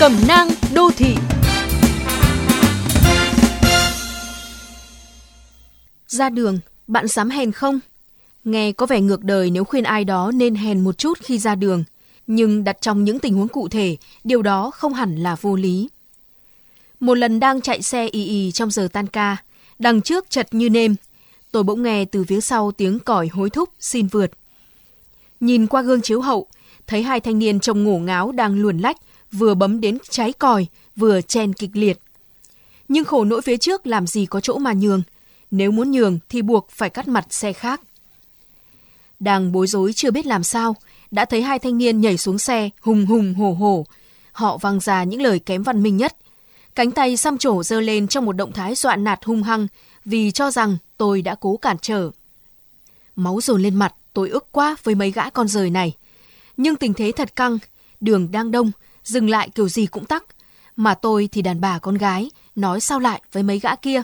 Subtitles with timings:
[0.00, 1.14] Cẩm nang đô thị
[6.06, 7.80] Ra đường, bạn dám hèn không?
[8.44, 11.54] Nghe có vẻ ngược đời nếu khuyên ai đó nên hèn một chút khi ra
[11.54, 11.84] đường,
[12.26, 15.88] nhưng đặt trong những tình huống cụ thể, điều đó không hẳn là vô lý.
[17.00, 19.36] Một lần đang chạy xe ì ì trong giờ tan ca,
[19.78, 20.94] đằng trước chật như nêm,
[21.52, 24.30] tôi bỗng nghe từ phía sau tiếng còi hối thúc xin vượt.
[25.40, 26.46] Nhìn qua gương chiếu hậu,
[26.86, 28.96] thấy hai thanh niên trông ngổ ngáo đang luồn lách,
[29.32, 31.98] vừa bấm đến cháy còi, vừa chen kịch liệt.
[32.88, 35.02] Nhưng khổ nỗi phía trước làm gì có chỗ mà nhường.
[35.50, 37.80] Nếu muốn nhường thì buộc phải cắt mặt xe khác.
[39.20, 40.76] Đang bối rối chưa biết làm sao,
[41.10, 43.86] đã thấy hai thanh niên nhảy xuống xe, hùng hùng hổ hổ.
[44.32, 46.16] Họ vang ra những lời kém văn minh nhất.
[46.74, 49.66] Cánh tay xăm trổ dơ lên trong một động thái dọa nạt hung hăng
[50.04, 52.10] vì cho rằng tôi đã cố cản trở.
[53.16, 55.96] Máu dồn lên mặt, tôi ức quá với mấy gã con rời này.
[56.56, 57.58] Nhưng tình thế thật căng,
[58.00, 58.72] đường đang đông,
[59.04, 60.24] dừng lại kiểu gì cũng tắc.
[60.76, 64.02] Mà tôi thì đàn bà con gái, nói sao lại với mấy gã kia.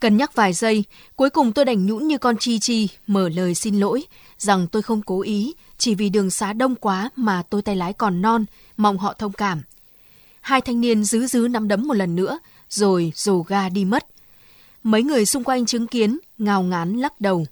[0.00, 0.84] Cân nhắc vài giây,
[1.16, 4.04] cuối cùng tôi đành nhũn như con chi chi, mở lời xin lỗi,
[4.38, 7.92] rằng tôi không cố ý, chỉ vì đường xá đông quá mà tôi tay lái
[7.92, 8.44] còn non,
[8.76, 9.62] mong họ thông cảm.
[10.40, 14.06] Hai thanh niên dứ dứ nắm đấm một lần nữa, rồi rồ ga đi mất.
[14.82, 17.46] Mấy người xung quanh chứng kiến, ngào ngán lắc đầu.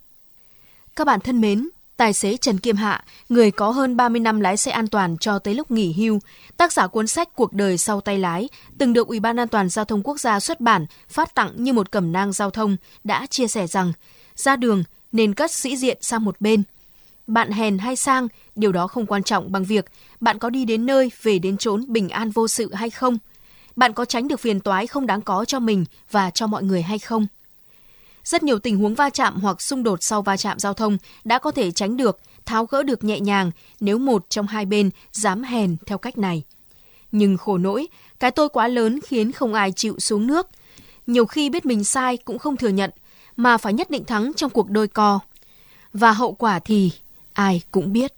[0.97, 4.56] Các bạn thân mến, tài xế Trần Kiêm Hạ, người có hơn 30 năm lái
[4.56, 6.20] xe an toàn cho tới lúc nghỉ hưu,
[6.56, 9.68] tác giả cuốn sách Cuộc đời sau tay lái, từng được Ủy ban An toàn
[9.68, 13.26] Giao thông Quốc gia xuất bản, phát tặng như một cẩm nang giao thông, đã
[13.26, 13.92] chia sẻ rằng,
[14.36, 14.82] ra đường
[15.12, 16.62] nên cất sĩ diện sang một bên.
[17.26, 19.84] Bạn hèn hay sang, điều đó không quan trọng bằng việc
[20.20, 23.19] bạn có đi đến nơi, về đến chốn bình an vô sự hay không.
[23.76, 26.82] Bạn có tránh được phiền toái không đáng có cho mình và cho mọi người
[26.82, 27.26] hay không.
[28.28, 31.38] Rất nhiều tình huống va chạm hoặc xung đột sau va chạm giao thông đã
[31.38, 35.42] có thể tránh được, tháo gỡ được nhẹ nhàng nếu một trong hai bên dám
[35.42, 36.42] hèn theo cách này.
[37.12, 37.88] Nhưng khổ nỗi,
[38.20, 40.48] cái tôi quá lớn khiến không ai chịu xuống nước.
[41.06, 42.90] Nhiều khi biết mình sai cũng không thừa nhận,
[43.36, 45.20] mà phải nhất định thắng trong cuộc đôi co.
[45.92, 46.92] Và hậu quả thì
[47.32, 48.17] ai cũng biết.